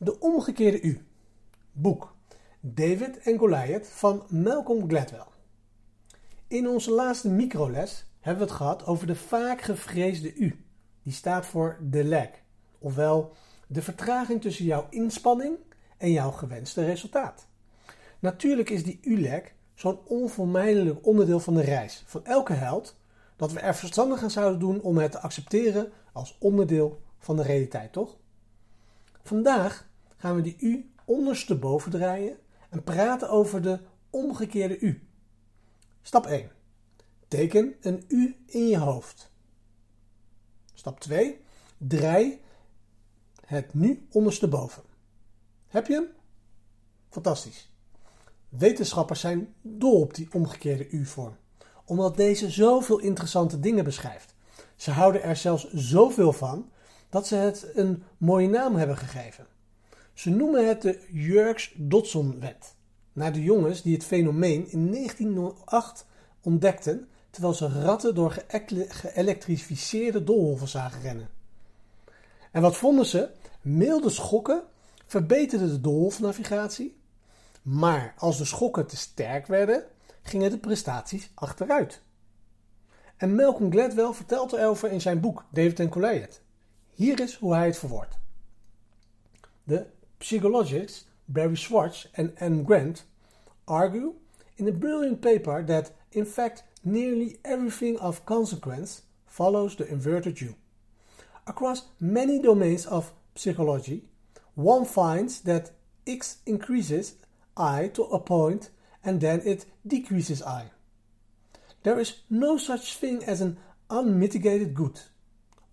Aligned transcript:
De 0.00 0.20
omgekeerde 0.20 0.80
U. 0.80 1.06
Boek 1.72 2.14
David 2.60 3.18
en 3.18 3.38
Goliath 3.38 3.86
van 3.86 4.22
Malcolm 4.28 4.88
Gladwell. 4.88 5.26
In 6.48 6.68
onze 6.68 6.90
laatste 6.90 7.28
microles 7.28 8.06
hebben 8.20 8.42
we 8.42 8.48
het 8.48 8.58
gehad 8.58 8.86
over 8.86 9.06
de 9.06 9.14
vaak 9.14 9.60
gevreesde 9.60 10.34
U. 10.34 10.64
Die 11.02 11.12
staat 11.12 11.46
voor 11.46 11.78
lag, 11.90 12.28
ofwel 12.78 13.32
de 13.66 13.82
vertraging 13.82 14.40
tussen 14.40 14.64
jouw 14.64 14.86
inspanning 14.90 15.56
en 15.96 16.12
jouw 16.12 16.30
gewenste 16.30 16.84
resultaat. 16.84 17.46
Natuurlijk 18.18 18.70
is 18.70 18.84
die 18.84 18.98
U-lag 19.02 19.42
zo'n 19.74 19.98
onvermijdelijk 20.04 21.06
onderdeel 21.06 21.40
van 21.40 21.54
de 21.54 21.62
reis 21.62 22.02
van 22.06 22.24
elke 22.24 22.52
held 22.52 22.96
dat 23.36 23.52
we 23.52 23.60
er 23.60 23.74
verstandig 23.74 24.22
aan 24.22 24.30
zouden 24.30 24.58
doen 24.58 24.80
om 24.80 24.98
het 24.98 25.12
te 25.12 25.20
accepteren 25.20 25.92
als 26.12 26.36
onderdeel 26.40 27.02
van 27.18 27.36
de 27.36 27.42
realiteit, 27.42 27.92
toch? 27.92 28.16
Vandaag 29.28 29.88
gaan 30.16 30.34
we 30.34 30.42
die 30.42 30.56
U 30.58 30.90
ondersteboven 31.04 31.90
draaien 31.90 32.38
en 32.68 32.82
praten 32.82 33.30
over 33.30 33.62
de 33.62 33.80
omgekeerde 34.10 34.78
U. 34.78 35.08
Stap 36.02 36.26
1. 36.26 36.50
Teken 37.28 37.74
een 37.80 38.04
U 38.08 38.36
in 38.46 38.68
je 38.68 38.78
hoofd. 38.78 39.30
Stap 40.74 41.00
2. 41.00 41.40
Draai 41.78 42.40
het 43.44 43.74
nu 43.74 44.06
ondersteboven. 44.10 44.82
Heb 45.66 45.86
je 45.86 45.94
hem? 45.94 46.08
Fantastisch. 47.08 47.70
Wetenschappers 48.48 49.20
zijn 49.20 49.54
dol 49.62 50.00
op 50.00 50.14
die 50.14 50.28
omgekeerde 50.32 50.88
U-vorm, 50.88 51.36
omdat 51.84 52.16
deze 52.16 52.50
zoveel 52.50 52.98
interessante 52.98 53.60
dingen 53.60 53.84
beschrijft. 53.84 54.34
Ze 54.76 54.90
houden 54.90 55.22
er 55.22 55.36
zelfs 55.36 55.72
zoveel 55.72 56.32
van 56.32 56.70
dat 57.10 57.26
ze 57.26 57.34
het 57.34 57.70
een 57.74 58.02
mooie 58.18 58.48
naam 58.48 58.76
hebben 58.76 58.96
gegeven. 58.96 59.46
Ze 60.12 60.30
noemen 60.30 60.68
het 60.68 60.82
de 60.82 61.06
Yerkes-Dodson-wet, 61.10 62.74
naar 63.12 63.32
de 63.32 63.42
jongens 63.42 63.82
die 63.82 63.94
het 63.94 64.04
fenomeen 64.04 64.70
in 64.70 64.92
1908 64.92 66.06
ontdekten 66.40 67.08
terwijl 67.30 67.54
ze 67.54 67.80
ratten 67.82 68.14
door 68.14 68.44
geëlektrificeerde 68.88 70.24
doolhoven 70.24 70.68
zagen 70.68 71.00
rennen. 71.00 71.28
En 72.50 72.62
wat 72.62 72.76
vonden 72.76 73.06
ze? 73.06 73.30
Milde 73.60 74.10
schokken 74.10 74.62
verbeterden 75.06 75.68
de 75.68 75.80
doolhofnavigatie, 75.80 76.96
maar 77.62 78.14
als 78.16 78.38
de 78.38 78.44
schokken 78.44 78.86
te 78.86 78.96
sterk 78.96 79.46
werden, 79.46 79.84
gingen 80.22 80.50
de 80.50 80.58
prestaties 80.58 81.30
achteruit. 81.34 82.02
En 83.16 83.34
Malcolm 83.34 83.70
Gladwell 83.70 84.12
vertelt 84.12 84.52
erover 84.52 84.90
in 84.90 85.00
zijn 85.00 85.20
boek 85.20 85.44
David 85.50 85.80
and 85.80 85.92
Goliath. 85.92 86.40
Hier 86.98 87.20
is 87.20 87.34
hoe 87.34 87.54
hij 87.54 87.66
het 87.66 87.78
verwoordt. 87.78 88.18
De 89.64 89.86
psychologists 90.16 91.06
Barry 91.24 91.54
Schwartz 91.54 92.06
en 92.12 92.34
Anne 92.38 92.64
Grant 92.64 93.06
argue 93.64 94.12
in 94.54 94.68
a 94.68 94.72
brilliant 94.72 95.20
paper 95.20 95.64
that 95.64 95.92
in 96.08 96.26
fact 96.26 96.64
nearly 96.82 97.38
everything 97.42 98.00
of 98.00 98.24
consequence 98.24 99.00
follows 99.26 99.76
the 99.76 99.88
inverted 99.88 100.40
U. 100.40 100.54
Across 101.44 101.88
many 101.96 102.40
domains 102.40 102.86
of 102.86 103.12
psychology, 103.34 104.02
one 104.54 104.84
finds 104.84 105.40
that 105.40 105.72
X 106.04 106.38
increases 106.44 107.14
I 107.56 107.90
to 107.92 108.02
a 108.02 108.18
point 108.18 108.70
and 109.04 109.20
then 109.20 109.40
it 109.44 109.66
decreases 109.82 110.42
I. 110.42 110.70
There 111.82 112.00
is 112.00 112.22
no 112.28 112.58
such 112.58 112.96
thing 112.96 113.24
as 113.24 113.40
an 113.40 113.56
unmitigated 113.88 114.74
good. 114.74 115.00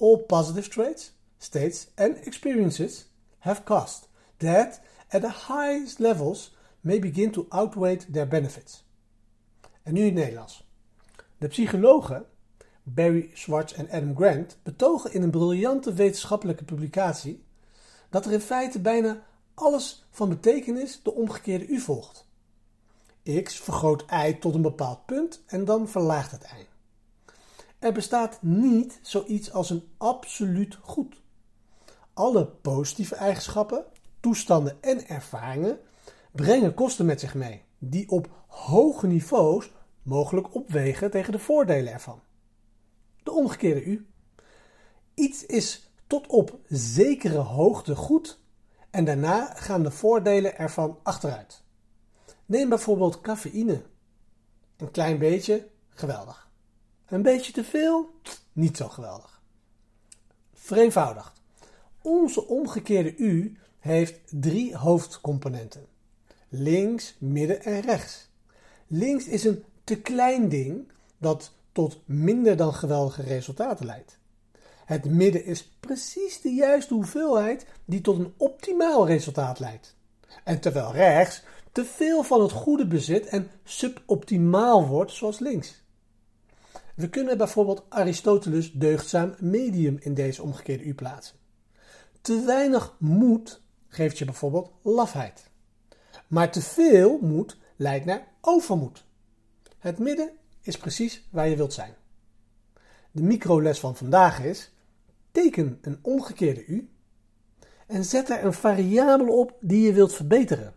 All 0.00 0.16
positive 0.16 0.68
traits, 0.68 1.12
states, 1.38 1.86
and 1.94 2.16
experiences 2.26 3.06
have 3.38 3.64
cost 3.64 4.08
that 4.36 4.80
at 5.08 5.20
the 5.20 5.32
highest 5.48 5.98
levels 5.98 6.50
may 6.80 6.98
begin 6.98 7.30
to 7.30 7.46
outweigh 7.48 7.98
their 8.12 8.28
benefits. 8.28 8.84
En 9.82 9.92
nu 9.92 10.00
in 10.00 10.06
het 10.06 10.14
Nederlands. 10.14 10.64
De 11.38 11.48
psychologen 11.48 12.26
Barry 12.82 13.30
Schwartz 13.34 13.72
en 13.72 13.90
Adam 13.90 14.16
Grant 14.16 14.58
betogen 14.62 15.12
in 15.12 15.22
een 15.22 15.30
briljante 15.30 15.92
wetenschappelijke 15.92 16.64
publicatie 16.64 17.44
dat 18.08 18.26
er 18.26 18.32
in 18.32 18.40
feite 18.40 18.80
bijna 18.80 19.26
alles 19.54 20.06
van 20.10 20.28
betekenis 20.28 21.00
de 21.02 21.14
omgekeerde 21.14 21.66
U 21.66 21.80
volgt. 21.80 22.28
X 23.42 23.60
vergroot 23.60 24.04
Y 24.26 24.32
tot 24.32 24.54
een 24.54 24.62
bepaald 24.62 25.06
punt 25.06 25.42
en 25.46 25.64
dan 25.64 25.88
verlaagt 25.88 26.30
het 26.30 26.42
Y. 26.42 26.66
Er 27.80 27.92
bestaat 27.92 28.38
niet 28.42 28.98
zoiets 29.02 29.52
als 29.52 29.70
een 29.70 29.88
absoluut 29.96 30.78
goed. 30.82 31.22
Alle 32.12 32.46
positieve 32.46 33.14
eigenschappen, 33.14 33.84
toestanden 34.20 34.82
en 34.82 35.08
ervaringen 35.08 35.78
brengen 36.32 36.74
kosten 36.74 37.06
met 37.06 37.20
zich 37.20 37.34
mee, 37.34 37.62
die 37.78 38.10
op 38.10 38.28
hoge 38.46 39.06
niveaus 39.06 39.70
mogelijk 40.02 40.54
opwegen 40.54 41.10
tegen 41.10 41.32
de 41.32 41.38
voordelen 41.38 41.92
ervan. 41.92 42.20
De 43.22 43.32
omgekeerde 43.32 43.84
U. 43.84 44.06
Iets 45.14 45.46
is 45.46 45.90
tot 46.06 46.26
op 46.26 46.58
zekere 46.68 47.38
hoogte 47.38 47.96
goed 47.96 48.40
en 48.90 49.04
daarna 49.04 49.54
gaan 49.54 49.82
de 49.82 49.90
voordelen 49.90 50.58
ervan 50.58 50.98
achteruit. 51.02 51.62
Neem 52.46 52.68
bijvoorbeeld 52.68 53.20
cafeïne. 53.20 53.82
Een 54.76 54.90
klein 54.90 55.18
beetje, 55.18 55.68
geweldig. 55.88 56.49
Een 57.10 57.22
beetje 57.22 57.52
te 57.52 57.64
veel, 57.64 58.10
niet 58.52 58.76
zo 58.76 58.88
geweldig. 58.88 59.40
Vereenvoudigd. 60.54 61.40
Onze 62.02 62.46
omgekeerde 62.46 63.16
U 63.16 63.58
heeft 63.78 64.20
drie 64.30 64.76
hoofdcomponenten: 64.76 65.86
links, 66.48 67.16
midden 67.18 67.62
en 67.62 67.80
rechts. 67.80 68.28
Links 68.86 69.26
is 69.26 69.44
een 69.44 69.64
te 69.84 70.00
klein 70.00 70.48
ding 70.48 70.92
dat 71.18 71.52
tot 71.72 72.00
minder 72.04 72.56
dan 72.56 72.74
geweldige 72.74 73.22
resultaten 73.22 73.86
leidt. 73.86 74.18
Het 74.84 75.04
midden 75.04 75.44
is 75.44 75.70
precies 75.80 76.40
de 76.40 76.54
juiste 76.54 76.94
hoeveelheid 76.94 77.66
die 77.84 78.00
tot 78.00 78.18
een 78.18 78.34
optimaal 78.36 79.06
resultaat 79.06 79.58
leidt. 79.58 79.94
En 80.44 80.60
terwijl 80.60 80.92
rechts 80.92 81.42
te 81.72 81.84
veel 81.84 82.22
van 82.22 82.42
het 82.42 82.52
goede 82.52 82.86
bezit 82.86 83.26
en 83.26 83.50
suboptimaal 83.64 84.86
wordt 84.86 85.12
zoals 85.12 85.38
links. 85.38 85.82
We 87.00 87.08
kunnen 87.08 87.38
bijvoorbeeld 87.38 87.84
Aristoteles 87.88 88.72
deugdzaam 88.72 89.34
medium 89.38 89.96
in 90.00 90.14
deze 90.14 90.42
omgekeerde 90.42 90.84
U 90.84 90.94
plaatsen. 90.94 91.36
Te 92.20 92.44
weinig 92.44 92.96
moed 92.98 93.62
geeft 93.88 94.18
je 94.18 94.24
bijvoorbeeld 94.24 94.72
lafheid. 94.82 95.50
Maar 96.26 96.52
te 96.52 96.60
veel 96.60 97.18
moed 97.20 97.56
leidt 97.76 98.04
naar 98.04 98.28
overmoed. 98.40 99.04
Het 99.78 99.98
midden 99.98 100.30
is 100.60 100.76
precies 100.76 101.28
waar 101.30 101.48
je 101.48 101.56
wilt 101.56 101.72
zijn. 101.72 101.94
De 103.10 103.22
microles 103.22 103.80
van 103.80 103.96
vandaag 103.96 104.40
is: 104.40 104.72
teken 105.30 105.78
een 105.80 105.98
omgekeerde 106.02 106.66
U 106.66 106.90
en 107.86 108.04
zet 108.04 108.30
er 108.30 108.44
een 108.44 108.52
variabele 108.52 109.32
op 109.32 109.56
die 109.60 109.82
je 109.82 109.92
wilt 109.92 110.14
verbeteren. 110.14 110.74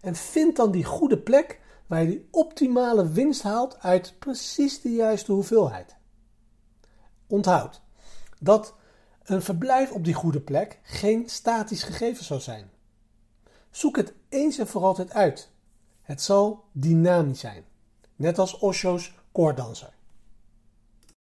En 0.00 0.14
vind 0.14 0.56
dan 0.56 0.70
die 0.70 0.84
goede 0.84 1.18
plek 1.18 1.60
waar 1.88 2.02
je 2.02 2.08
die 2.08 2.28
optimale 2.30 3.08
winst 3.08 3.42
haalt 3.42 3.78
uit 3.78 4.14
precies 4.18 4.80
de 4.80 4.92
juiste 4.92 5.32
hoeveelheid. 5.32 5.96
Onthoud 7.26 7.82
dat 8.40 8.74
een 9.22 9.42
verblijf 9.42 9.90
op 9.90 10.04
die 10.04 10.14
goede 10.14 10.40
plek 10.40 10.80
geen 10.82 11.28
statisch 11.28 11.82
gegeven 11.82 12.24
zou 12.24 12.40
zijn. 12.40 12.70
Zoek 13.70 13.96
het 13.96 14.14
eens 14.28 14.58
en 14.58 14.66
voor 14.66 14.82
altijd 14.82 15.12
uit. 15.12 15.50
Het 16.02 16.22
zal 16.22 16.64
dynamisch 16.72 17.40
zijn, 17.40 17.64
net 18.16 18.38
als 18.38 18.58
Osho's 18.58 19.14
koordanser. 19.32 19.96